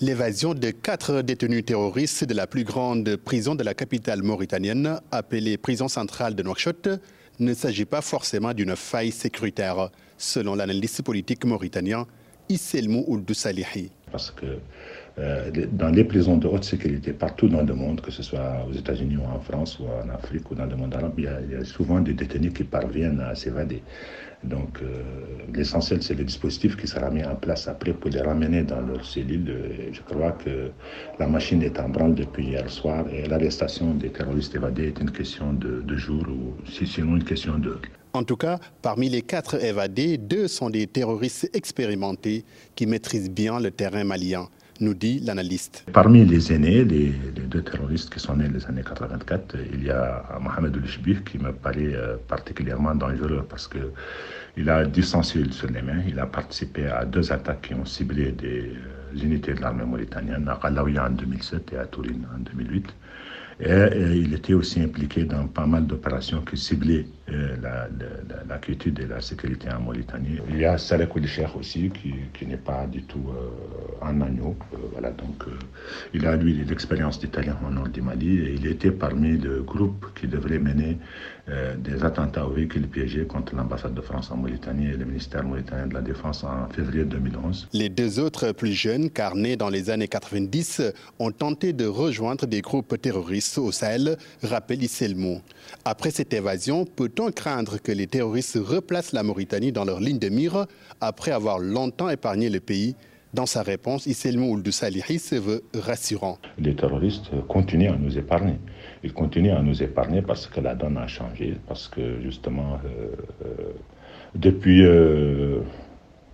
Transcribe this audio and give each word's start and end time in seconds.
L'évasion 0.00 0.54
de 0.54 0.72
quatre 0.72 1.22
détenus 1.22 1.64
terroristes 1.64 2.24
de 2.24 2.34
la 2.34 2.48
plus 2.48 2.64
grande 2.64 3.14
prison 3.14 3.54
de 3.54 3.62
la 3.62 3.74
capitale 3.74 4.24
mauritanienne, 4.24 5.00
appelée 5.12 5.56
prison 5.56 5.86
centrale 5.86 6.34
de 6.34 6.42
Nouakchott, 6.42 6.88
ne 7.38 7.54
s'agit 7.54 7.84
pas 7.84 8.00
forcément 8.00 8.54
d'une 8.54 8.74
faille 8.74 9.12
sécuritaire, 9.12 9.90
selon 10.18 10.56
l'analyste 10.56 11.02
politique 11.02 11.44
mauritanien 11.44 12.08
Isselmou 12.48 13.04
Ouldou 13.06 13.34
Salihi. 13.34 13.92
Parce 14.14 14.30
que 14.30 14.46
euh, 15.18 15.50
dans 15.72 15.88
les 15.88 16.04
prisons 16.04 16.36
de 16.36 16.46
haute 16.46 16.62
sécurité 16.62 17.12
partout 17.12 17.48
dans 17.48 17.62
le 17.62 17.74
monde, 17.74 18.00
que 18.00 18.12
ce 18.12 18.22
soit 18.22 18.64
aux 18.68 18.72
États-Unis 18.72 19.16
ou 19.16 19.24
en 19.24 19.40
France 19.40 19.80
ou 19.80 19.86
en 19.86 20.08
Afrique 20.08 20.48
ou 20.52 20.54
dans 20.54 20.66
le 20.66 20.76
monde 20.76 20.94
arabe, 20.94 21.14
il 21.18 21.24
y 21.24 21.56
a, 21.56 21.64
souvent 21.64 21.98
des 21.98 22.14
détenus 22.14 22.52
qui 22.52 22.62
parviennent 22.62 23.18
à 23.18 23.34
s'évader. 23.34 23.82
Donc 24.44 24.72
euh, 24.82 25.02
l'essentiel, 25.52 26.00
c'est 26.00 26.14
le 26.14 26.22
dispositif 26.22 26.76
qui 26.76 26.86
sera 26.86 27.10
mis 27.10 27.24
en 27.24 27.34
place 27.34 27.66
après 27.66 27.92
pour 27.92 28.08
les 28.08 28.20
ramener 28.20 28.62
dans 28.62 28.82
leur 28.82 29.04
cellule. 29.04 29.52
Je 29.90 30.00
crois 30.02 30.30
que 30.30 30.70
la 31.18 31.26
machine 31.26 31.60
est 31.64 31.80
en 31.80 31.88
branle 31.88 32.14
depuis 32.14 32.44
hier 32.50 32.70
soir 32.70 33.04
et 33.12 33.26
l'arrestation 33.26 33.94
des 33.94 34.10
terroristes 34.10 34.54
évadés 34.54 34.86
est 34.92 35.00
une 35.00 35.10
question 35.10 35.54
de, 35.54 35.82
de 35.82 35.96
jour 35.96 36.24
ou 36.28 36.54
sinon 36.70 37.16
une 37.16 37.24
question 37.24 37.58
d'heure. 37.58 37.82
En 38.16 38.22
tout 38.22 38.36
cas, 38.36 38.60
parmi 38.80 39.08
les 39.08 39.22
quatre 39.22 39.60
évadés, 39.60 40.18
deux 40.18 40.46
sont 40.46 40.70
des 40.70 40.86
terroristes 40.86 41.50
expérimentés 41.52 42.44
qui 42.76 42.86
maîtrisent 42.86 43.28
bien 43.28 43.58
le 43.58 43.72
terrain 43.72 44.04
malien 44.04 44.48
nous 44.80 44.94
dit 44.94 45.18
l'analyste. 45.18 45.84
Parmi 45.92 46.24
les 46.24 46.52
aînés, 46.52 46.84
les, 46.84 47.08
deux 47.08 47.62
terroristes 47.62 48.12
qui 48.12 48.20
sont 48.20 48.36
nés 48.36 48.48
les 48.48 48.64
années 48.66 48.84
84, 48.84 49.56
il 49.72 49.84
y 49.84 49.90
a 49.90 50.24
Mohamed 50.40 50.76
El 50.76 51.24
qui 51.24 51.38
me 51.38 51.52
paraît 51.52 51.94
euh, 51.94 52.16
particulièrement 52.28 52.94
dangereux 52.94 53.44
parce 53.48 53.66
que 53.66 53.78
il 54.56 54.70
a 54.70 54.84
du 54.84 55.02
sur 55.02 55.24
les 55.72 55.82
mains. 55.82 56.02
Il 56.06 56.18
a 56.20 56.26
participé 56.26 56.86
à 56.86 57.04
deux 57.04 57.32
attaques 57.32 57.62
qui 57.62 57.74
ont 57.74 57.84
ciblé 57.84 58.30
des 58.30 58.72
unités 59.20 59.54
de 59.54 59.60
l'armée 59.60 59.84
mauritanienne, 59.84 60.48
à 60.48 60.58
Kalaouya 60.60 61.06
en 61.06 61.10
2007 61.10 61.72
et 61.72 61.78
à 61.78 61.86
Tourine 61.86 62.26
en 62.32 62.38
2008. 62.38 62.94
Et, 63.60 64.16
il 64.16 64.34
était 64.34 64.54
aussi 64.54 64.80
impliqué 64.80 65.24
dans 65.24 65.46
pas 65.46 65.66
mal 65.66 65.86
d'opérations 65.86 66.42
qui 66.42 66.56
ciblaient 66.56 67.06
euh, 67.30 67.56
la, 67.62 67.88
la, 68.48 68.58
quiétude 68.58 68.98
et 68.98 69.06
la 69.06 69.20
sécurité 69.20 69.68
en 69.70 69.80
Mauritanie. 69.80 70.38
Il 70.50 70.58
y 70.58 70.64
a 70.64 70.76
Salek 70.76 71.24
Cheikh 71.26 71.56
aussi, 71.56 71.90
qui, 71.90 72.12
qui 72.32 72.46
n'est 72.46 72.56
pas 72.56 72.86
du 72.86 73.02
tout 73.04 73.24
euh, 73.28 74.04
un 74.06 74.20
agneau. 74.20 74.56
Euh, 74.74 74.76
voilà, 74.92 75.10
donc, 75.10 75.44
il 76.12 76.26
a, 76.26 76.36
lui, 76.36 76.64
l'expérience 76.64 77.18
d'Italien 77.18 77.56
au 77.66 77.70
nord 77.70 77.88
du 77.88 78.02
Mali 78.02 78.38
et 78.40 78.54
il 78.54 78.66
était 78.66 78.90
parmi 78.90 79.38
le 79.38 79.62
groupe 79.62 80.06
qui 80.14 80.26
devrait 80.26 80.58
mener 80.58 80.98
des 81.76 82.02
attentats 82.02 82.46
aux 82.46 82.52
véhicules 82.52 82.88
piégés 82.88 83.26
contre 83.26 83.54
l'ambassade 83.54 83.92
de 83.92 84.00
France 84.00 84.30
en 84.30 84.38
Mauritanie 84.38 84.86
et 84.86 84.96
le 84.96 85.04
ministère 85.04 85.44
mauritanien 85.44 85.86
de 85.86 85.92
la 85.92 86.00
Défense 86.00 86.42
en 86.42 86.70
février 86.70 87.04
2011. 87.04 87.68
Les 87.74 87.90
deux 87.90 88.18
autres 88.18 88.52
plus 88.52 88.72
jeunes, 88.72 89.10
car 89.10 89.36
nés 89.36 89.54
dans 89.54 89.68
les 89.68 89.90
années 89.90 90.08
90, 90.08 90.80
ont 91.18 91.32
tenté 91.32 91.74
de 91.74 91.84
rejoindre 91.84 92.46
des 92.46 92.62
groupes 92.62 92.98
terroristes 92.98 93.43
au 93.58 93.72
Sahel, 93.72 94.16
rappelle 94.42 94.82
Isselmou. 94.82 95.40
Après 95.84 96.10
cette 96.10 96.32
évasion, 96.32 96.84
peut-on 96.84 97.30
craindre 97.30 97.78
que 97.80 97.92
les 97.92 98.06
terroristes 98.06 98.58
replacent 98.60 99.12
la 99.12 99.22
Mauritanie 99.22 99.72
dans 99.72 99.84
leur 99.84 100.00
ligne 100.00 100.18
de 100.18 100.28
mire 100.28 100.66
après 101.00 101.30
avoir 101.30 101.58
longtemps 101.58 102.10
épargné 102.10 102.50
le 102.50 102.60
pays? 102.60 102.96
Dans 103.34 103.46
sa 103.46 103.62
réponse, 103.62 104.06
Isselmou 104.06 104.52
Ouldou 104.52 104.70
Salihi 104.70 105.18
se 105.18 105.34
veut 105.34 105.64
rassurant. 105.74 106.38
Les 106.56 106.76
terroristes 106.76 107.30
continuent 107.48 107.90
à 107.90 107.96
nous 107.96 108.16
épargner. 108.16 108.58
Ils 109.02 109.12
continuent 109.12 109.56
à 109.56 109.60
nous 109.60 109.82
épargner 109.82 110.22
parce 110.22 110.46
que 110.46 110.60
la 110.60 110.76
donne 110.76 110.96
a 110.98 111.08
changé, 111.08 111.56
parce 111.66 111.88
que 111.88 112.20
justement, 112.22 112.78
euh, 112.84 113.08
euh, 113.44 113.72
depuis 114.36 114.84
euh, 114.84 115.62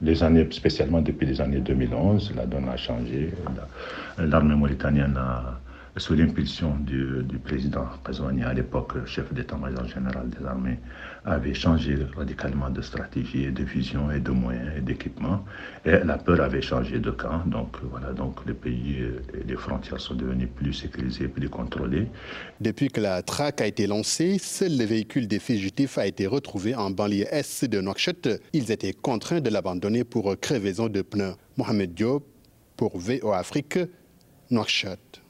les 0.00 0.22
années, 0.22 0.46
spécialement 0.50 1.02
depuis 1.02 1.26
les 1.26 1.40
années 1.42 1.60
2011, 1.60 2.32
la 2.34 2.46
donne 2.46 2.68
a 2.70 2.78
changé. 2.78 3.30
L'armée 4.18 4.54
mauritanienne 4.54 5.16
a 5.18 5.60
sous 5.98 6.14
l'impulsion 6.14 6.76
du, 6.80 7.38
président 7.38 7.86
Kazouani, 8.04 8.42
à 8.42 8.52
l'époque 8.52 8.92
chef 9.06 9.32
d'état-major 9.32 9.86
général 9.86 10.28
des 10.28 10.44
armées, 10.44 10.78
avait 11.24 11.54
changé 11.54 11.96
radicalement 12.14 12.70
de 12.70 12.82
stratégie, 12.82 13.50
de 13.50 13.62
vision 13.64 14.10
et 14.10 14.20
de 14.20 14.30
moyens 14.30 14.72
et 14.76 14.80
d'équipement. 14.80 15.44
Et 15.84 15.92
la 16.04 16.18
peur 16.18 16.40
avait 16.40 16.60
changé 16.60 16.98
de 16.98 17.10
camp. 17.10 17.42
Donc 17.46 17.78
voilà, 17.90 18.12
donc 18.12 18.44
les 18.46 18.52
pays 18.54 19.04
et 19.34 19.44
les 19.46 19.56
frontières 19.56 20.00
sont 20.00 20.14
devenus 20.14 20.48
plus 20.54 20.74
sécurisés, 20.74 21.28
plus 21.28 21.48
contrôlés. 21.48 22.08
Depuis 22.60 22.88
que 22.88 23.00
la 23.00 23.22
traque 23.22 23.60
a 23.60 23.66
été 23.66 23.86
lancée, 23.86 24.38
seul 24.38 24.76
le 24.76 24.84
véhicule 24.84 25.26
des 25.26 25.38
fugitifs 25.38 25.98
a 25.98 26.06
été 26.06 26.26
retrouvé 26.26 26.74
en 26.74 26.90
banlieue 26.90 27.26
est 27.30 27.64
de 27.64 27.80
Nouakchott. 27.80 28.28
Ils 28.52 28.70
étaient 28.70 28.92
contraints 28.92 29.40
de 29.40 29.50
l'abandonner 29.50 30.04
pour 30.04 30.38
crevaison 30.38 30.88
de 30.88 31.02
pneus. 31.02 31.34
Mohamed 31.56 31.94
Diop 31.94 32.24
pour 32.76 32.98
VO 32.98 33.32
Afrique, 33.32 33.78
Nouakchott. 34.50 35.25